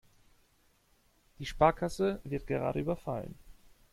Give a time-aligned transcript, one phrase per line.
[1.37, 3.35] Die Sparkasse wird gerade überfallen.